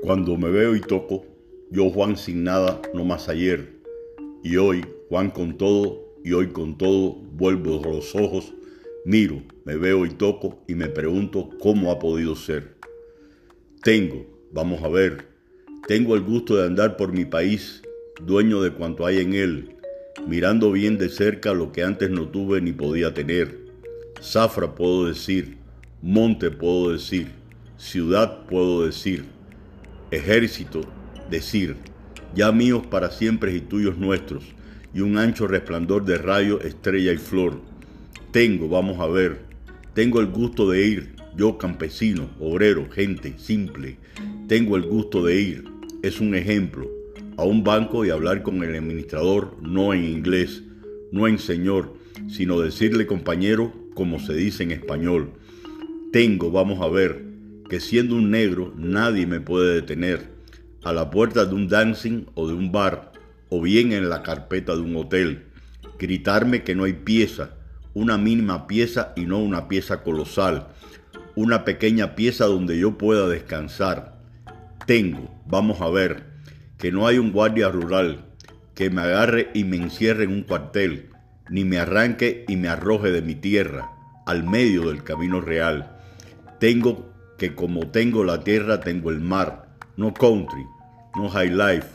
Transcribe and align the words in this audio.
Cuando 0.00 0.36
me 0.36 0.48
veo 0.48 0.76
y 0.76 0.80
toco, 0.80 1.26
yo 1.70 1.90
Juan 1.90 2.16
sin 2.16 2.44
nada, 2.44 2.80
no 2.94 3.04
más 3.04 3.28
ayer. 3.28 3.80
Y 4.44 4.56
hoy, 4.56 4.86
Juan 5.08 5.30
con 5.30 5.58
todo, 5.58 6.14
y 6.24 6.32
hoy 6.32 6.48
con 6.48 6.78
todo, 6.78 7.16
vuelvo 7.32 7.82
los 7.84 8.14
ojos, 8.14 8.54
miro, 9.04 9.42
me 9.64 9.76
veo 9.76 10.06
y 10.06 10.10
toco 10.10 10.62
y 10.68 10.76
me 10.76 10.88
pregunto 10.88 11.50
cómo 11.60 11.90
ha 11.90 11.98
podido 11.98 12.36
ser. 12.36 12.76
Tengo, 13.82 14.24
vamos 14.52 14.84
a 14.84 14.88
ver, 14.88 15.26
tengo 15.88 16.14
el 16.14 16.22
gusto 16.22 16.56
de 16.56 16.66
andar 16.66 16.96
por 16.96 17.12
mi 17.12 17.24
país, 17.24 17.82
dueño 18.24 18.62
de 18.62 18.70
cuanto 18.70 19.04
hay 19.04 19.18
en 19.18 19.34
él, 19.34 19.76
mirando 20.28 20.70
bien 20.70 20.96
de 20.96 21.08
cerca 21.08 21.52
lo 21.52 21.72
que 21.72 21.82
antes 21.82 22.08
no 22.08 22.28
tuve 22.28 22.60
ni 22.60 22.72
podía 22.72 23.12
tener. 23.12 23.66
Zafra 24.22 24.76
puedo 24.76 25.06
decir, 25.06 25.56
monte 26.02 26.52
puedo 26.52 26.92
decir, 26.92 27.26
ciudad 27.76 28.46
puedo 28.46 28.86
decir 28.86 29.37
ejército, 30.10 30.80
decir, 31.30 31.76
ya 32.34 32.52
míos 32.52 32.86
para 32.86 33.10
siempre 33.10 33.54
y 33.54 33.60
tuyos 33.60 33.98
nuestros, 33.98 34.44
y 34.94 35.00
un 35.00 35.18
ancho 35.18 35.46
resplandor 35.46 36.04
de 36.04 36.18
rayo, 36.18 36.60
estrella 36.60 37.12
y 37.12 37.18
flor. 37.18 37.60
Tengo, 38.32 38.68
vamos 38.68 39.00
a 39.00 39.06
ver, 39.06 39.40
tengo 39.94 40.20
el 40.20 40.26
gusto 40.26 40.70
de 40.70 40.86
ir, 40.86 41.14
yo 41.36 41.58
campesino, 41.58 42.30
obrero, 42.40 42.88
gente, 42.90 43.34
simple, 43.38 43.96
tengo 44.48 44.76
el 44.76 44.82
gusto 44.82 45.24
de 45.24 45.40
ir, 45.40 45.64
es 46.02 46.20
un 46.20 46.34
ejemplo, 46.34 46.88
a 47.36 47.44
un 47.44 47.62
banco 47.62 48.04
y 48.04 48.10
hablar 48.10 48.42
con 48.42 48.62
el 48.62 48.74
administrador, 48.74 49.56
no 49.62 49.94
en 49.94 50.04
inglés, 50.04 50.62
no 51.12 51.28
en 51.28 51.38
señor, 51.38 51.94
sino 52.28 52.60
decirle 52.60 53.06
compañero 53.06 53.72
como 53.94 54.18
se 54.18 54.34
dice 54.34 54.62
en 54.62 54.72
español. 54.72 55.30
Tengo, 56.12 56.50
vamos 56.50 56.80
a 56.80 56.88
ver, 56.88 57.24
que 57.68 57.80
siendo 57.80 58.16
un 58.16 58.30
negro 58.30 58.72
nadie 58.76 59.26
me 59.26 59.40
puede 59.40 59.74
detener 59.74 60.30
a 60.82 60.92
la 60.92 61.10
puerta 61.10 61.44
de 61.44 61.54
un 61.54 61.68
dancing 61.68 62.26
o 62.34 62.48
de 62.48 62.54
un 62.54 62.72
bar 62.72 63.12
o 63.50 63.60
bien 63.60 63.92
en 63.92 64.08
la 64.08 64.22
carpeta 64.22 64.74
de 64.74 64.82
un 64.82 64.96
hotel, 64.96 65.46
gritarme 65.98 66.62
que 66.62 66.74
no 66.74 66.84
hay 66.84 66.92
pieza, 66.92 67.56
una 67.94 68.16
mínima 68.16 68.66
pieza 68.66 69.12
y 69.16 69.26
no 69.26 69.38
una 69.38 69.68
pieza 69.68 70.02
colosal, 70.02 70.68
una 71.34 71.64
pequeña 71.64 72.14
pieza 72.14 72.46
donde 72.46 72.78
yo 72.78 72.96
pueda 72.98 73.28
descansar. 73.28 74.18
Tengo, 74.86 75.30
vamos 75.46 75.80
a 75.80 75.88
ver, 75.88 76.24
que 76.78 76.92
no 76.92 77.06
hay 77.06 77.18
un 77.18 77.32
guardia 77.32 77.68
rural 77.68 78.24
que 78.74 78.90
me 78.90 79.02
agarre 79.02 79.50
y 79.54 79.64
me 79.64 79.76
encierre 79.76 80.24
en 80.24 80.30
un 80.30 80.42
cuartel, 80.42 81.10
ni 81.50 81.64
me 81.64 81.78
arranque 81.78 82.44
y 82.46 82.56
me 82.56 82.68
arroje 82.68 83.10
de 83.10 83.22
mi 83.22 83.34
tierra, 83.34 83.90
al 84.26 84.44
medio 84.44 84.88
del 84.88 85.02
camino 85.02 85.40
real. 85.40 85.96
Tengo 86.60 87.12
que 87.38 87.54
como 87.54 87.88
tengo 87.88 88.24
la 88.24 88.42
tierra, 88.42 88.80
tengo 88.80 89.10
el 89.10 89.20
mar, 89.20 89.68
no 89.96 90.12
country, 90.12 90.66
no 91.16 91.30
high 91.30 91.50
life, 91.50 91.88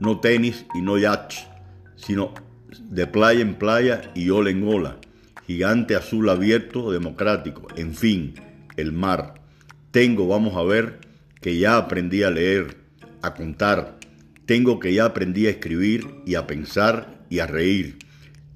no 0.00 0.20
tenis 0.20 0.64
y 0.74 0.80
no 0.80 0.96
yacht, 0.96 1.34
sino 1.96 2.32
de 2.80 3.06
playa 3.06 3.40
en 3.40 3.56
playa 3.56 4.12
y 4.14 4.30
ola 4.30 4.50
en 4.50 4.66
ola, 4.66 4.96
gigante 5.46 5.96
azul 5.96 6.28
abierto, 6.28 6.90
democrático, 6.90 7.66
en 7.76 7.94
fin, 7.94 8.34
el 8.76 8.92
mar. 8.92 9.34
Tengo, 9.90 10.28
vamos 10.28 10.56
a 10.56 10.62
ver, 10.62 11.00
que 11.40 11.58
ya 11.58 11.76
aprendí 11.76 12.22
a 12.22 12.30
leer, 12.30 12.76
a 13.20 13.34
contar, 13.34 13.98
tengo 14.46 14.78
que 14.78 14.94
ya 14.94 15.06
aprendí 15.06 15.46
a 15.46 15.50
escribir 15.50 16.06
y 16.26 16.34
a 16.34 16.46
pensar 16.46 17.24
y 17.30 17.40
a 17.40 17.46
reír. 17.46 17.98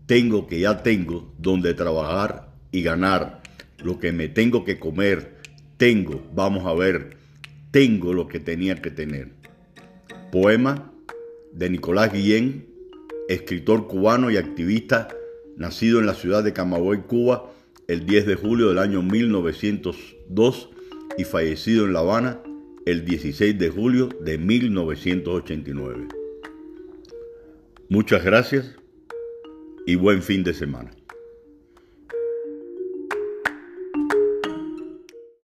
Tengo 0.07 0.47
que 0.47 0.61
ya 0.61 0.83
tengo 0.83 1.35
donde 1.39 1.75
trabajar 1.75 2.49
y 2.71 2.83
ganar, 2.83 3.43
lo 3.79 3.99
que 3.99 4.13
me 4.13 4.29
tengo 4.29 4.65
que 4.65 4.79
comer, 4.79 5.38
tengo, 5.79 6.21
vamos 6.35 6.67
a 6.67 6.75
ver, 6.75 7.17
tengo 7.71 8.13
lo 8.13 8.29
que 8.29 8.41
tenía 8.41 8.83
que 8.83 8.91
tener. 8.91 9.31
Poema 10.31 10.93
de 11.53 11.71
Nicolás 11.71 12.13
Guillén, 12.13 12.67
escritor 13.29 13.87
cubano 13.87 14.31
y 14.31 14.37
activista, 14.37 15.09
nacido 15.57 16.01
en 16.01 16.07
la 16.07 16.15
ciudad 16.15 16.45
de 16.45 16.53
Camagüey, 16.53 17.01
Cuba, 17.03 17.53
el 17.87 18.05
10 18.05 18.27
de 18.27 18.35
julio 18.35 18.69
del 18.69 18.79
año 18.79 19.03
1902 19.03 20.69
y 21.17 21.25
fallecido 21.25 21.87
en 21.87 21.93
La 21.95 22.01
Habana 22.01 22.43
el 22.85 23.05
16 23.05 23.59
de 23.59 23.71
julio 23.71 24.09
de 24.21 24.39
1989. 24.39 26.09
Muchas 27.89 28.25
gracias 28.25 28.75
y 29.87 29.95
buen 29.95 30.23
fin 30.23 30.43
de 30.43 30.55
semana. 30.55 30.91